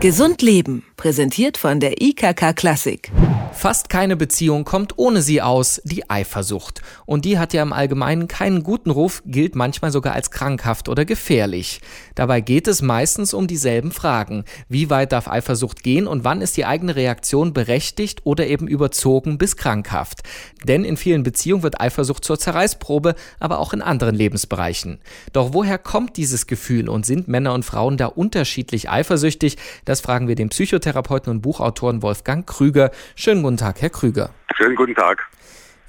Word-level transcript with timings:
Gesund 0.00 0.40
Leben, 0.40 0.82
präsentiert 1.00 1.56
von 1.56 1.80
der 1.80 2.02
IKK 2.02 2.54
Klassik. 2.54 3.10
Fast 3.52 3.88
keine 3.88 4.16
Beziehung 4.16 4.64
kommt 4.64 4.98
ohne 4.98 5.22
sie 5.22 5.42
aus, 5.42 5.80
die 5.84 6.08
Eifersucht. 6.08 6.82
Und 7.04 7.24
die 7.24 7.38
hat 7.38 7.52
ja 7.52 7.62
im 7.62 7.72
Allgemeinen 7.72 8.28
keinen 8.28 8.62
guten 8.62 8.90
Ruf, 8.90 9.22
gilt 9.26 9.54
manchmal 9.54 9.92
sogar 9.92 10.14
als 10.14 10.30
krankhaft 10.30 10.88
oder 10.88 11.04
gefährlich. 11.04 11.80
Dabei 12.14 12.42
geht 12.42 12.68
es 12.68 12.80
meistens 12.80 13.34
um 13.34 13.46
dieselben 13.46 13.92
Fragen. 13.92 14.44
Wie 14.68 14.88
weit 14.90 15.12
darf 15.12 15.26
Eifersucht 15.26 15.82
gehen 15.82 16.06
und 16.06 16.24
wann 16.24 16.42
ist 16.42 16.56
die 16.58 16.64
eigene 16.66 16.96
Reaktion 16.96 17.52
berechtigt 17.54 18.20
oder 18.24 18.46
eben 18.46 18.68
überzogen 18.68 19.36
bis 19.36 19.56
krankhaft? 19.56 20.20
Denn 20.64 20.84
in 20.84 20.96
vielen 20.96 21.22
Beziehungen 21.22 21.62
wird 21.62 21.80
Eifersucht 21.80 22.24
zur 22.24 22.38
Zerreißprobe, 22.38 23.14
aber 23.40 23.58
auch 23.58 23.72
in 23.72 23.82
anderen 23.82 24.14
Lebensbereichen. 24.14 25.00
Doch 25.32 25.52
woher 25.52 25.78
kommt 25.78 26.18
dieses 26.18 26.46
Gefühl 26.46 26.88
und 26.88 27.04
sind 27.04 27.28
Männer 27.28 27.54
und 27.54 27.64
Frauen 27.64 27.96
da 27.96 28.06
unterschiedlich 28.06 28.88
eifersüchtig? 28.90 29.56
Das 29.84 30.00
fragen 30.00 30.28
wir 30.28 30.34
den 30.34 30.50
Psychotherapeuten 30.50 30.89
und 30.94 31.42
Buchautoren 31.42 32.02
Wolfgang 32.02 32.46
Krüger. 32.46 32.90
Schönen 33.16 33.42
guten 33.42 33.56
Tag, 33.56 33.80
Herr 33.80 33.90
Krüger. 33.90 34.30
Schönen 34.56 34.76
guten 34.76 34.94
Tag. 34.94 35.26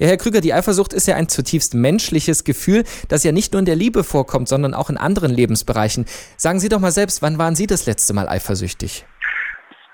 Ja, 0.02 0.08
Herr 0.08 0.18
Krüger, 0.18 0.42
die 0.42 0.52
Eifersucht 0.54 0.94
ist 0.94 1.08
ja 1.08 1.16
ein 1.16 1.30
zutiefst 1.30 1.76
menschliches 1.76 2.44
Gefühl, 2.44 2.86
das 3.08 3.24
ja 3.24 3.32
nicht 3.32 3.54
nur 3.54 3.60
in 3.60 3.66
der 3.66 3.76
Liebe 3.76 4.04
vorkommt, 4.04 4.48
sondern 4.50 4.74
auch 4.74 4.90
in 4.90 4.98
anderen 4.98 5.32
Lebensbereichen. 5.32 6.06
Sagen 6.38 6.60
Sie 6.60 6.70
doch 6.70 6.80
mal 6.80 6.92
selbst, 6.92 7.22
wann 7.22 7.38
waren 7.38 7.56
Sie 7.56 7.68
das 7.68 7.86
letzte 7.86 8.14
Mal 8.14 8.28
eifersüchtig? 8.28 9.06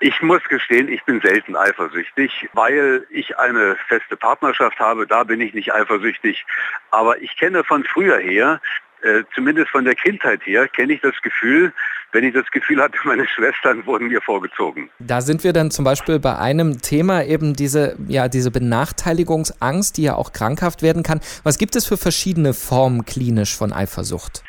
Ich 0.00 0.22
muss 0.22 0.42
gestehen, 0.44 0.88
ich 0.88 1.04
bin 1.04 1.20
selten 1.20 1.56
eifersüchtig, 1.56 2.48
weil 2.52 3.04
ich 3.10 3.36
eine 3.36 3.76
feste 3.88 4.16
Partnerschaft 4.16 4.78
habe. 4.78 5.06
Da 5.06 5.24
bin 5.24 5.40
ich 5.40 5.54
nicht 5.54 5.74
eifersüchtig. 5.74 6.46
Aber 6.90 7.20
ich 7.20 7.36
kenne 7.36 7.64
von 7.64 7.84
früher 7.84 8.18
her 8.18 8.60
äh, 9.02 9.22
zumindest 9.34 9.70
von 9.70 9.84
der 9.84 9.94
Kindheit 9.94 10.40
her, 10.44 10.68
kenne 10.68 10.94
ich 10.94 11.00
das 11.00 11.14
Gefühl, 11.22 11.72
wenn 12.12 12.24
ich 12.24 12.34
das 12.34 12.50
Gefühl 12.50 12.82
hatte, 12.82 12.96
meine 13.04 13.26
Schwestern 13.28 13.86
wurden 13.86 14.08
mir 14.08 14.20
vorgezogen. 14.20 14.90
Da 14.98 15.20
sind 15.20 15.44
wir 15.44 15.52
dann 15.52 15.70
zum 15.70 15.84
Beispiel 15.84 16.18
bei 16.18 16.36
einem 16.36 16.80
Thema 16.80 17.24
eben 17.24 17.54
diese, 17.54 17.96
ja, 18.06 18.28
diese 18.28 18.50
Benachteiligungsangst, 18.50 19.96
die 19.96 20.04
ja 20.04 20.14
auch 20.14 20.32
krankhaft 20.32 20.82
werden 20.82 21.02
kann. 21.02 21.20
Was 21.44 21.58
gibt 21.58 21.76
es 21.76 21.86
für 21.86 21.96
verschiedene 21.96 22.54
Formen 22.54 23.04
klinisch 23.04 23.56
von 23.56 23.72
Eifersucht? 23.72 24.42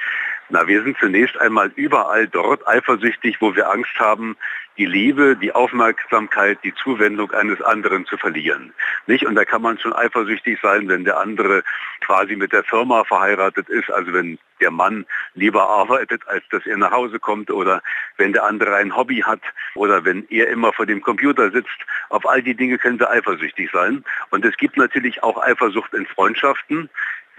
Na, 0.49 0.67
wir 0.67 0.83
sind 0.83 0.97
zunächst 0.99 1.39
einmal 1.39 1.71
überall 1.75 2.27
dort 2.27 2.67
eifersüchtig, 2.67 3.37
wo 3.39 3.55
wir 3.55 3.69
Angst 3.69 3.99
haben, 3.99 4.35
die 4.79 4.85
Liebe, 4.85 5.35
die 5.35 5.51
Aufmerksamkeit, 5.51 6.57
die 6.63 6.73
Zuwendung 6.73 7.31
eines 7.31 7.61
anderen 7.61 8.05
zu 8.05 8.17
verlieren. 8.17 8.73
Nicht? 9.07 9.25
Und 9.25 9.35
da 9.35 9.43
kann 9.43 9.61
man 9.61 9.77
schon 9.77 9.93
eifersüchtig 9.93 10.57
sein, 10.61 10.87
wenn 10.87 11.03
der 11.03 11.19
andere 11.19 11.63
quasi 11.99 12.37
mit 12.37 12.53
der 12.53 12.63
Firma 12.63 13.03
verheiratet 13.03 13.67
ist, 13.67 13.91
also 13.91 14.13
wenn 14.13 14.39
der 14.61 14.71
Mann 14.71 15.05
lieber 15.35 15.69
arbeitet, 15.69 16.27
als 16.27 16.43
dass 16.49 16.65
er 16.65 16.77
nach 16.77 16.91
Hause 16.91 17.19
kommt 17.19 17.51
oder 17.51 17.81
wenn 18.17 18.31
der 18.31 18.45
andere 18.45 18.75
ein 18.75 18.95
Hobby 18.95 19.19
hat 19.19 19.41
oder 19.75 20.05
wenn 20.05 20.25
er 20.29 20.47
immer 20.47 20.71
vor 20.71 20.85
dem 20.85 21.01
Computer 21.01 21.51
sitzt. 21.51 21.67
Auf 22.09 22.25
all 22.25 22.41
die 22.41 22.55
Dinge 22.55 22.77
können 22.77 22.99
wir 22.99 23.09
eifersüchtig 23.09 23.69
sein. 23.71 24.03
Und 24.31 24.45
es 24.45 24.55
gibt 24.55 24.77
natürlich 24.77 25.21
auch 25.23 25.41
Eifersucht 25.41 25.93
in 25.93 26.05
Freundschaften 26.05 26.89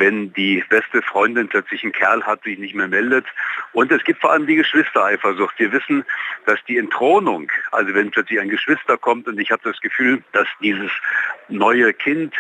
wenn 0.01 0.33
die 0.33 0.65
beste 0.69 1.03
Freundin 1.03 1.49
plötzlich 1.49 1.85
einen 1.85 1.93
Kerl 1.93 2.25
hat, 2.25 2.43
sich 2.43 2.59
nicht 2.59 2.75
mehr 2.75 2.89
meldet. 2.89 3.27
Und 3.73 3.93
es 3.93 4.03
gibt 4.03 4.21
vor 4.21 4.33
allem 4.33 4.47
die 4.47 4.57
Geschwistereifersucht. 4.57 5.59
Wir 5.59 5.71
wissen, 5.73 6.05
dass 6.47 6.59
die 6.67 6.79
Entthronung, 6.79 7.53
also 7.71 7.95
wenn 7.95 8.11
plötzlich 8.11 8.41
ein 8.41 8.49
Geschwister 8.49 8.97
kommt 8.97 9.29
und 9.29 9.39
ich 9.39 9.53
habe 9.53 9.63
das 9.63 9.81
Gefühl, 9.81 10.25
dass 10.33 10.49
dieses 10.63 10.91
neue 11.49 11.93
Kind 11.93 12.35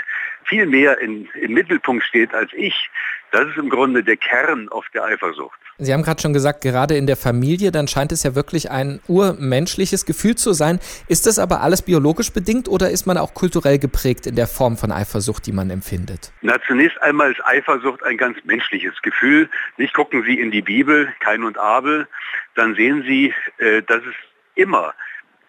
viel 0.44 0.66
mehr 0.66 0.98
in, 0.98 1.28
im 1.34 1.52
Mittelpunkt 1.52 2.02
steht 2.04 2.34
als 2.34 2.50
ich, 2.54 2.90
das 3.30 3.46
ist 3.46 3.58
im 3.58 3.68
Grunde 3.68 4.02
der 4.02 4.16
Kern 4.16 4.68
auf 4.70 4.88
der 4.94 5.04
Eifersucht. 5.04 5.60
Sie 5.80 5.94
haben 5.94 6.02
gerade 6.02 6.20
schon 6.20 6.32
gesagt, 6.32 6.60
gerade 6.60 6.96
in 6.96 7.06
der 7.06 7.16
Familie, 7.16 7.72
dann 7.72 7.88
scheint 7.88 8.12
es 8.12 8.22
ja 8.22 8.34
wirklich 8.34 8.70
ein 8.70 9.00
urmenschliches 9.08 10.04
Gefühl 10.04 10.34
zu 10.34 10.52
sein. 10.52 10.78
Ist 11.08 11.26
das 11.26 11.38
aber 11.38 11.62
alles 11.62 11.82
biologisch 11.82 12.32
bedingt 12.32 12.68
oder 12.68 12.90
ist 12.90 13.06
man 13.06 13.16
auch 13.16 13.32
kulturell 13.32 13.78
geprägt 13.78 14.26
in 14.26 14.36
der 14.36 14.46
Form 14.46 14.76
von 14.76 14.92
Eifersucht, 14.92 15.46
die 15.46 15.52
man 15.52 15.70
empfindet? 15.70 16.32
Na, 16.42 16.56
zunächst 16.66 17.00
einmal 17.02 17.32
ist 17.32 17.44
Eifersucht 17.44 18.02
ein 18.04 18.18
ganz 18.18 18.36
menschliches 18.44 19.00
Gefühl. 19.02 19.48
Nicht 19.78 19.94
gucken 19.94 20.22
Sie 20.26 20.38
in 20.38 20.50
die 20.50 20.62
Bibel, 20.62 21.08
Kain 21.20 21.44
und 21.44 21.56
Abel, 21.58 22.06
dann 22.54 22.74
sehen 22.74 23.02
Sie, 23.06 23.32
äh, 23.58 23.82
dass 23.82 24.02
es 24.02 24.14
immer 24.54 24.92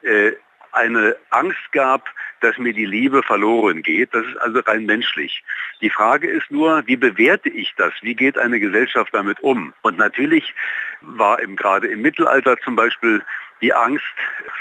äh, 0.04 0.32
eine 0.72 1.16
Angst 1.30 1.72
gab, 1.72 2.10
dass 2.42 2.58
mir 2.58 2.74
die 2.74 2.86
Liebe 2.86 3.24
verloren 3.24 3.84
geht. 3.84 4.14
Das 4.14 4.26
ist 4.26 4.38
also 4.38 4.60
rein 4.60 4.86
menschlich. 4.86 5.44
Die 5.82 5.90
Frage 5.90 6.28
ist 6.28 6.50
nur, 6.52 6.86
wie 6.88 6.96
bewerte 6.96 7.50
ich 7.50 7.74
das? 7.78 7.94
Wie 8.02 8.16
geht 8.16 8.38
eine 8.38 8.60
Gesellschaft 8.60 9.14
damit 9.14 9.40
um? 9.42 9.74
Und 9.82 9.98
natürlich 9.98 10.54
war 11.02 11.40
im, 11.40 11.56
gerade 11.56 11.88
im 11.88 12.02
Mittelalter 12.02 12.58
zum 12.60 12.76
Beispiel 12.76 13.24
die 13.62 13.74
Angst 13.74 14.04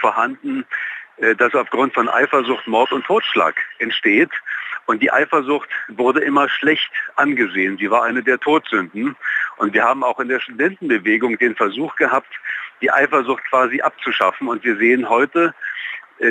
vorhanden, 0.01 0.65
äh, 1.17 1.35
dass 1.35 1.55
aufgrund 1.55 1.95
von 1.95 2.09
Eifersucht 2.09 2.67
Mord 2.67 2.93
und 2.93 3.05
Totschlag 3.05 3.57
entsteht. 3.79 4.31
Und 4.87 5.03
die 5.03 5.13
Eifersucht 5.13 5.69
wurde 5.89 6.21
immer 6.21 6.49
schlecht 6.49 6.91
angesehen. 7.17 7.79
Sie 7.79 7.91
war 7.91 8.05
eine 8.05 8.23
der 8.23 8.41
Todsünden. 8.41 9.17
Und 9.57 9.73
wir 9.73 9.85
haben 9.85 10.03
auch 10.03 10.19
in 10.19 10.29
der 10.29 10.41
Studentenbewegung 10.41 11.39
den 11.39 11.55
Versuch 11.55 11.95
gehabt, 11.97 12.33
die 12.81 12.91
Eifersucht 12.91 13.45
quasi 13.45 13.81
abzuschaffen. 13.81 14.49
Und 14.49 14.65
wir 14.65 14.77
sehen 14.77 15.09
heute, 15.09 15.55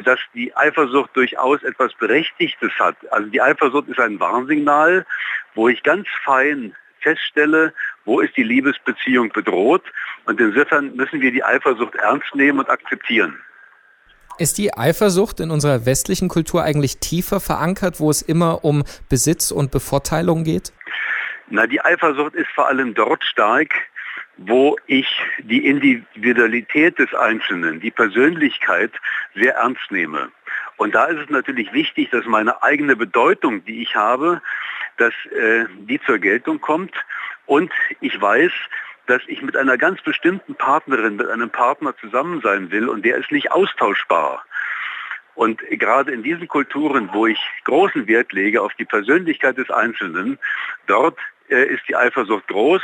dass 0.03 0.19
die 0.33 0.55
Eifersucht 0.55 1.09
durchaus 1.16 1.63
etwas 1.63 1.94
Berechtigtes 1.95 2.72
hat. 2.79 2.95
Also 3.11 3.29
die 3.29 3.41
Eifersucht 3.41 3.88
ist 3.89 4.00
ein 4.00 4.19
Warnsignal, 4.19 5.05
wo 5.55 5.67
ich 5.67 5.81
ganz 5.83 6.07
fein 6.23 6.75
feststelle, 7.01 7.73
wo 8.05 8.19
ist 8.19 8.35
die 8.38 8.44
Liebesbeziehung 8.44 9.29
bedroht. 9.29 9.83
Und 10.25 10.39
insofern 10.39 10.95
müssen 10.95 11.22
wir 11.22 11.31
die 11.31 11.44
Eifersucht 11.44 11.95
ernst 11.95 12.35
nehmen 12.35 12.59
und 12.59 12.69
akzeptieren. 12.69 13.39
Ist 14.38 14.57
die 14.57 14.73
Eifersucht 14.73 15.41
in 15.41 15.51
unserer 15.51 15.85
westlichen 15.85 16.29
Kultur 16.29 16.63
eigentlich 16.63 17.00
tiefer 17.00 17.39
verankert, 17.39 18.00
wo 18.00 18.09
es 18.09 18.21
immer 18.21 18.63
um 18.63 18.83
Besitz 19.09 19.51
und 19.51 19.71
Bevorteilung 19.71 20.44
geht? 20.44 20.71
Na, 21.50 21.67
die 21.67 21.81
Eifersucht 21.81 22.35
ist 22.35 22.50
vor 22.53 22.67
allem 22.67 22.94
dort 22.94 23.23
stark, 23.23 23.73
wo 24.45 24.77
ich 24.88 25.07
die 25.39 25.66
Individualität 25.66 26.97
des 26.97 27.13
Einzelnen, 27.13 27.79
die 27.81 27.91
Persönlichkeit 27.91 28.91
sehr 29.35 29.55
ernst 29.55 29.91
nehme. 29.91 30.31
Und 30.77 30.95
da 30.95 31.05
ist 31.05 31.19
es 31.19 31.29
natürlich 31.29 31.73
wichtig, 31.73 32.09
dass 32.11 32.25
meine 32.25 32.63
eigene 32.63 32.95
Bedeutung, 32.95 33.66
die 33.66 33.81
ich 33.81 33.95
habe, 33.95 34.41
dass 34.97 35.13
äh, 35.38 35.66
die 35.79 36.00
zur 36.01 36.19
Geltung 36.19 36.61
kommt. 36.61 36.94
Und 37.45 37.72
ich 38.00 38.19
weiß, 38.22 38.51
dass 39.07 39.22
ich 39.27 39.41
mit 39.41 39.57
einer 39.57 39.77
ganz 39.77 40.01
bestimmten 40.01 40.56
Partnerin, 40.56 41.17
mit 41.17 41.27
einem 41.27 41.50
Partner 41.50 41.95
zusammen 41.97 42.41
sein 42.41 42.71
will 42.71 42.88
und 42.88 43.03
der 43.03 43.17
ist 43.17 43.31
nicht 43.31 43.51
austauschbar. 43.51 44.45
Und 45.35 45.61
gerade 45.69 46.11
in 46.11 46.23
diesen 46.23 46.47
Kulturen, 46.47 47.09
wo 47.11 47.25
ich 47.25 47.39
großen 47.63 48.07
Wert 48.07 48.31
lege 48.31 48.61
auf 48.61 48.73
die 48.75 48.85
Persönlichkeit 48.85 49.57
des 49.57 49.69
Einzelnen, 49.69 50.38
dort 50.85 51.17
ist 51.58 51.84
die 51.88 51.96
Eifersucht 51.96 52.48
groß. 52.48 52.82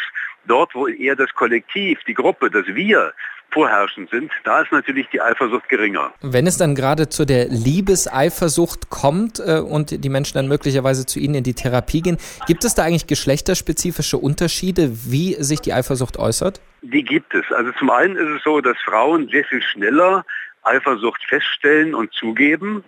Dort, 0.47 0.75
wo 0.75 0.87
eher 0.87 1.15
das 1.15 1.33
Kollektiv, 1.33 1.99
die 2.07 2.13
Gruppe, 2.13 2.49
das 2.49 2.65
Wir 2.67 3.13
vorherrschend 3.51 4.09
sind, 4.09 4.31
da 4.43 4.61
ist 4.61 4.71
natürlich 4.71 5.07
die 5.13 5.21
Eifersucht 5.21 5.69
geringer. 5.69 6.13
Wenn 6.21 6.45
es 6.45 6.57
dann 6.57 6.75
gerade 6.75 7.07
zu 7.07 7.25
der 7.25 7.47
Liebeseifersucht 7.47 8.89
kommt 8.89 9.39
äh, 9.39 9.59
und 9.59 10.03
die 10.03 10.09
Menschen 10.09 10.37
dann 10.37 10.47
möglicherweise 10.47 11.05
zu 11.05 11.19
Ihnen 11.19 11.35
in 11.35 11.43
die 11.43 11.53
Therapie 11.53 12.01
gehen, 12.01 12.17
gibt 12.47 12.65
es 12.65 12.75
da 12.75 12.83
eigentlich 12.83 13.07
geschlechterspezifische 13.07 14.17
Unterschiede, 14.17 14.91
wie 15.09 15.35
sich 15.35 15.61
die 15.61 15.73
Eifersucht 15.73 16.17
äußert? 16.17 16.59
Die 16.81 17.03
gibt 17.03 17.33
es. 17.33 17.49
Also 17.51 17.71
zum 17.79 17.89
einen 17.89 18.17
ist 18.17 18.29
es 18.37 18.43
so, 18.43 18.59
dass 18.59 18.77
Frauen 18.83 19.29
sehr 19.29 19.45
viel 19.45 19.61
schneller 19.61 20.25
Eifersucht 20.63 21.23
feststellen 21.25 21.95
und 21.95 22.11
zugeben 22.13 22.83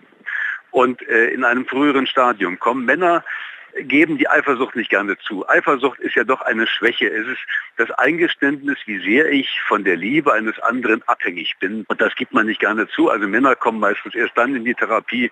und 0.70 1.00
äh, 1.08 1.28
in 1.28 1.44
einem 1.44 1.64
früheren 1.64 2.06
Stadium 2.06 2.58
kommen. 2.58 2.84
Männer 2.84 3.24
geben 3.76 4.18
die 4.18 4.28
Eifersucht 4.28 4.76
nicht 4.76 4.90
gerne 4.90 5.16
zu. 5.18 5.48
Eifersucht 5.48 5.98
ist 6.00 6.14
ja 6.14 6.24
doch 6.24 6.40
eine 6.42 6.66
Schwäche. 6.66 7.08
Es 7.08 7.26
ist 7.26 7.40
das 7.76 7.90
Eingeständnis, 7.92 8.78
wie 8.86 8.98
sehr 8.98 9.30
ich 9.30 9.60
von 9.66 9.84
der 9.84 9.96
Liebe 9.96 10.32
eines 10.32 10.58
anderen 10.60 11.02
abhängig 11.06 11.56
bin. 11.60 11.84
Und 11.88 12.00
das 12.00 12.14
gibt 12.14 12.32
man 12.32 12.46
nicht 12.46 12.60
gerne 12.60 12.88
zu. 12.88 13.10
Also 13.10 13.26
Männer 13.26 13.54
kommen 13.54 13.80
meistens 13.80 14.14
erst 14.14 14.36
dann 14.36 14.54
in 14.54 14.64
die 14.64 14.74
Therapie, 14.74 15.30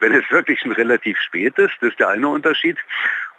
wenn 0.00 0.12
es 0.14 0.30
wirklich 0.30 0.60
schon 0.60 0.72
relativ 0.72 1.18
spät 1.18 1.58
ist. 1.58 1.74
Das 1.80 1.90
ist 1.90 2.00
der 2.00 2.08
eine 2.08 2.28
Unterschied. 2.28 2.78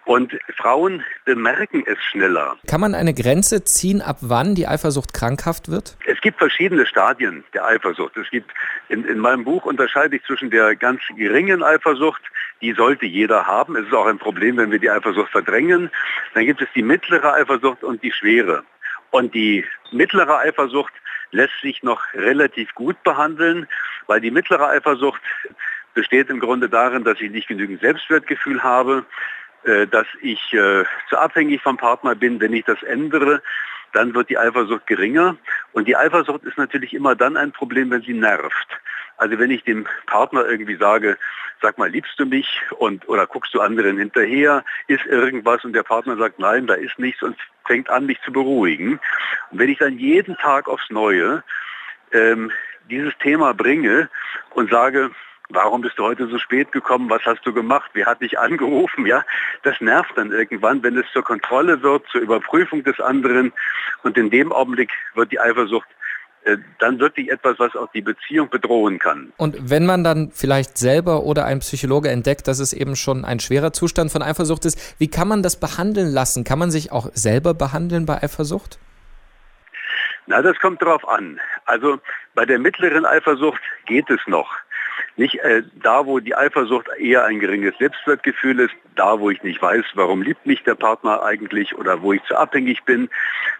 Und 0.05 0.37
Frauen 0.57 1.03
bemerken 1.23 1.83
es 1.85 1.97
schneller. 2.11 2.57
Kann 2.67 2.81
man 2.81 2.93
eine 2.93 3.13
Grenze 3.13 3.63
ziehen, 3.63 4.01
ab 4.01 4.17
wann 4.19 4.53
die 4.53 4.67
Eifersucht 4.67 5.13
krankhaft 5.13 5.71
wird? 5.71 5.95
Es 6.05 6.19
gibt 6.19 6.39
verschiedene 6.39 6.85
Stadien 6.85 7.45
der 7.53 7.65
Eifersucht. 7.65 8.17
Es 8.17 8.29
gibt 8.29 8.51
in, 8.89 9.05
in 9.05 9.19
meinem 9.19 9.45
Buch 9.45 9.65
unterscheide 9.65 10.17
ich 10.17 10.23
zwischen 10.23 10.49
der 10.49 10.75
ganz 10.75 11.01
geringen 11.15 11.63
Eifersucht, 11.63 12.21
die 12.63 12.73
sollte 12.73 13.05
jeder 13.05 13.45
haben. 13.45 13.75
Es 13.75 13.85
ist 13.85 13.93
auch 13.93 14.05
ein 14.05 14.17
Problem, 14.17 14.55
wenn 14.57 14.71
wir 14.71 14.79
die 14.79 14.89
Eifersucht 14.89 15.29
verdrängen. 15.31 15.91
Dann 16.33 16.45
gibt 16.45 16.61
es 16.61 16.69
die 16.73 16.81
mittlere 16.81 17.33
Eifersucht 17.33 17.83
und 17.83 18.01
die 18.01 18.11
schwere. 18.11 18.63
Und 19.11 19.35
die 19.35 19.65
mittlere 19.91 20.39
Eifersucht 20.39 20.93
lässt 21.31 21.59
sich 21.61 21.83
noch 21.83 22.01
relativ 22.13 22.73
gut 22.73 23.03
behandeln, 23.03 23.67
weil 24.07 24.21
die 24.21 24.31
mittlere 24.31 24.69
Eifersucht 24.69 25.21
besteht 25.93 26.29
im 26.29 26.39
Grunde 26.39 26.69
darin, 26.69 27.03
dass 27.03 27.19
ich 27.19 27.31
nicht 27.31 27.49
genügend 27.49 27.81
Selbstwertgefühl 27.81 28.63
habe, 28.63 29.05
äh, 29.65 29.85
dass 29.85 30.07
ich 30.21 30.53
äh, 30.53 30.85
zu 31.09 31.17
abhängig 31.17 31.61
vom 31.61 31.75
Partner 31.75 32.15
bin, 32.15 32.39
wenn 32.39 32.53
ich 32.53 32.63
das 32.63 32.81
ändere, 32.83 33.41
dann 33.91 34.15
wird 34.15 34.29
die 34.29 34.37
Eifersucht 34.37 34.87
geringer. 34.87 35.35
Und 35.73 35.87
die 35.87 35.97
Eifersucht 35.97 36.43
ist 36.45 36.57
natürlich 36.57 36.93
immer 36.93 37.15
dann 37.15 37.35
ein 37.35 37.51
Problem, 37.51 37.91
wenn 37.91 38.01
sie 38.01 38.13
nervt. 38.13 38.67
Also 39.17 39.37
wenn 39.37 39.51
ich 39.51 39.63
dem 39.63 39.85
Partner 40.07 40.45
irgendwie 40.45 40.75
sage, 40.77 41.17
sag 41.63 41.77
mal, 41.77 41.89
liebst 41.89 42.19
du 42.19 42.25
mich 42.25 42.61
und 42.77 43.07
oder 43.09 43.25
guckst 43.25 43.53
du 43.55 43.61
anderen 43.61 43.97
hinterher, 43.97 44.63
ist 44.87 45.05
irgendwas? 45.05 45.63
Und 45.63 45.73
der 45.73 45.83
Partner 45.83 46.17
sagt, 46.17 46.37
nein, 46.37 46.67
da 46.67 46.75
ist 46.75 46.99
nichts 46.99 47.23
und 47.23 47.37
fängt 47.65 47.89
an, 47.89 48.05
mich 48.05 48.21
zu 48.21 48.31
beruhigen. 48.31 48.99
Und 49.49 49.59
wenn 49.59 49.69
ich 49.69 49.79
dann 49.79 49.97
jeden 49.97 50.35
Tag 50.37 50.67
aufs 50.67 50.89
Neue 50.89 51.43
ähm, 52.11 52.51
dieses 52.89 53.17
Thema 53.17 53.53
bringe 53.53 54.09
und 54.51 54.69
sage, 54.69 55.11
warum 55.49 55.81
bist 55.81 55.97
du 55.97 56.03
heute 56.03 56.27
so 56.27 56.37
spät 56.37 56.73
gekommen, 56.73 57.09
was 57.09 57.25
hast 57.25 57.45
du 57.45 57.53
gemacht, 57.53 57.91
wer 57.93 58.07
hat 58.07 58.21
dich 58.21 58.37
angerufen, 58.37 59.05
ja, 59.05 59.23
das 59.63 59.79
nervt 59.79 60.11
dann 60.15 60.31
irgendwann, 60.31 60.83
wenn 60.83 60.97
es 60.97 61.05
zur 61.13 61.23
Kontrolle 61.23 61.81
wird, 61.81 62.05
zur 62.09 62.21
Überprüfung 62.21 62.83
des 62.83 62.99
anderen. 62.99 63.53
Und 64.03 64.17
in 64.17 64.29
dem 64.29 64.51
Augenblick 64.51 64.91
wird 65.15 65.31
die 65.31 65.39
Eifersucht 65.39 65.87
dann 66.79 66.99
wirklich 66.99 67.31
etwas, 67.31 67.57
was 67.59 67.75
auch 67.75 67.91
die 67.93 68.01
Beziehung 68.01 68.49
bedrohen 68.49 68.99
kann. 68.99 69.31
Und 69.37 69.69
wenn 69.69 69.85
man 69.85 70.03
dann 70.03 70.31
vielleicht 70.31 70.77
selber 70.77 71.23
oder 71.23 71.45
ein 71.45 71.59
Psychologe 71.59 72.09
entdeckt, 72.09 72.47
dass 72.47 72.59
es 72.59 72.73
eben 72.73 72.95
schon 72.95 73.23
ein 73.23 73.39
schwerer 73.39 73.71
Zustand 73.71 74.11
von 74.11 74.21
Eifersucht 74.21 74.65
ist, 74.65 74.99
wie 74.99 75.09
kann 75.09 75.27
man 75.27 75.41
das 75.41 75.59
behandeln 75.59 76.11
lassen? 76.11 76.43
Kann 76.43 76.59
man 76.59 76.71
sich 76.71 76.91
auch 76.91 77.09
selber 77.13 77.53
behandeln 77.53 78.05
bei 78.05 78.21
Eifersucht? 78.21 78.77
Na, 80.25 80.41
das 80.41 80.57
kommt 80.59 80.81
darauf 80.81 81.07
an. 81.07 81.39
Also 81.65 81.99
bei 82.33 82.45
der 82.45 82.59
mittleren 82.59 83.05
Eifersucht 83.05 83.61
geht 83.85 84.09
es 84.09 84.19
noch. 84.27 84.49
Nicht 85.15 85.35
äh, 85.39 85.63
da, 85.75 86.05
wo 86.05 86.19
die 86.19 86.35
Eifersucht 86.35 86.87
eher 86.97 87.25
ein 87.25 87.39
geringes 87.39 87.77
Selbstwertgefühl 87.77 88.59
ist, 88.59 88.73
da, 88.95 89.19
wo 89.19 89.29
ich 89.29 89.43
nicht 89.43 89.61
weiß, 89.61 89.85
warum 89.93 90.21
liebt 90.21 90.45
mich 90.45 90.63
der 90.63 90.75
Partner 90.75 91.23
eigentlich 91.23 91.75
oder 91.75 92.01
wo 92.01 92.13
ich 92.13 92.23
zu 92.23 92.35
abhängig 92.35 92.83
bin, 92.83 93.09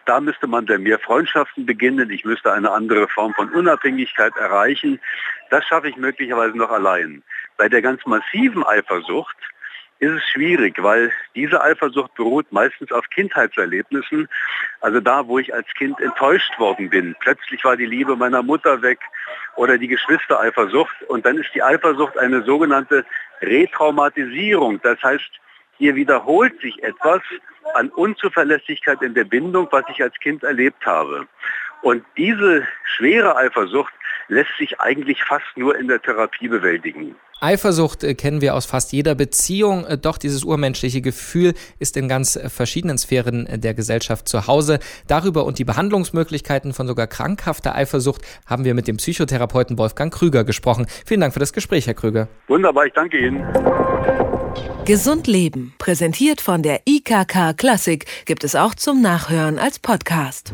da 0.06 0.20
müsste 0.20 0.48
man 0.48 0.66
dann 0.66 0.84
mehr 0.84 1.00
Freundschaften 1.00 1.66
beginnen. 1.66 2.10
Ich 2.10 2.26
müsste 2.26 2.52
eine 2.52 2.72
andere 2.72 3.08
Form 3.08 3.34
von 3.34 3.50
Unabhängigkeit 3.50 4.36
erreichen. 4.38 5.00
Das 5.50 5.66
schaffe 5.66 5.90
ich 5.90 5.98
möglicherweise 5.98 6.58
noch 6.58 6.72
allein. 6.72 7.24
Bei 7.58 7.70
der 7.70 7.82
ganz 7.82 8.04
massiven 8.06 8.66
Eifersucht 8.66 9.38
ist 10.04 10.12
es 10.18 10.24
schwierig, 10.30 10.84
weil 10.84 11.12
diese 11.34 11.62
Eifersucht 11.62 12.14
beruht 12.16 12.52
meistens 12.52 12.92
auf 12.92 13.10
Kindheitserlebnissen. 13.10 14.28
Also 14.82 15.00
da, 15.00 15.28
wo 15.28 15.40
ich 15.40 15.54
als 15.54 15.68
Kind 15.76 16.00
enttäuscht 16.02 16.60
worden 16.60 16.90
bin. 16.90 17.16
Plötzlich 17.22 17.64
war 17.64 17.78
die 17.78 17.86
Liebe 17.86 18.16
meiner 18.16 18.44
Mutter 18.44 18.82
weg 18.82 19.00
oder 19.56 19.78
die 19.78 19.88
Geschwistereifersucht. 19.88 21.04
Und 21.08 21.26
dann 21.26 21.38
ist 21.38 21.56
die 21.56 21.64
Eifersucht 21.64 22.18
eine 22.18 22.44
sogenannte 22.44 23.06
Retraumatisierung. 23.42 24.82
Das 24.82 25.02
heißt, 25.02 25.32
hier 25.78 25.96
wiederholt 25.96 26.60
sich 26.60 26.84
etwas 26.84 27.22
an 27.74 27.90
Unzuverlässigkeit 27.90 29.02
in 29.02 29.14
der 29.14 29.24
Bindung, 29.24 29.70
was 29.72 29.86
ich 29.90 30.04
als 30.04 30.16
Kind 30.20 30.44
erlebt 30.44 30.86
habe. 30.86 31.28
Und 31.84 32.06
diese 32.16 32.64
schwere 32.96 33.36
Eifersucht 33.36 33.94
lässt 34.30 34.52
sich 34.58 34.80
eigentlich 34.80 35.22
fast 35.24 35.46
nur 35.58 35.78
in 35.78 35.90
der 35.90 36.02
Therapie 36.02 36.48
bewältigen. 36.48 37.16
Eifersucht 37.42 38.06
äh, 38.06 38.16
kennen 38.16 38.40
wir 38.40 38.56
aus 38.56 38.66
fast 38.66 38.94
jeder 38.94 39.16
Beziehung, 39.16 39.86
äh, 39.86 39.98
doch 39.98 40.18
dieses 40.18 40.46
urmenschliche 40.46 41.02
Gefühl 41.02 41.54
ist 41.80 41.98
in 41.98 42.08
ganz 42.08 42.38
äh, 42.38 42.50
verschiedenen 42.50 42.98
Sphären 42.98 43.50
der 43.60 43.74
Gesellschaft 43.74 44.30
zu 44.30 44.48
Hause. 44.48 44.80
Darüber 45.08 45.44
und 45.44 45.60
die 45.60 45.66
Behandlungsmöglichkeiten 45.66 46.74
von 46.74 46.88
sogar 46.88 47.08
krankhafter 47.08 47.76
Eifersucht 47.76 48.22
haben 48.46 48.64
wir 48.64 48.76
mit 48.76 48.88
dem 48.88 48.96
Psychotherapeuten 48.96 49.78
Wolfgang 49.78 50.14
Krüger 50.14 50.46
gesprochen. 50.46 50.88
Vielen 51.06 51.20
Dank 51.20 51.34
für 51.34 51.42
das 51.42 51.52
Gespräch, 51.52 51.86
Herr 51.86 51.96
Krüger. 51.96 52.30
Wunderbar, 52.48 52.86
ich 52.86 52.94
danke 52.94 53.18
Ihnen. 53.18 53.46
Gesund 54.86 55.28
Leben, 55.28 55.74
präsentiert 55.80 56.40
von 56.40 56.64
der 56.64 56.84
IKK 56.88 57.58
Klassik, 57.58 58.06
gibt 58.26 58.46
es 58.46 58.56
auch 58.56 58.74
zum 58.74 59.02
Nachhören 59.02 59.60
als 59.60 59.80
Podcast. 59.80 60.54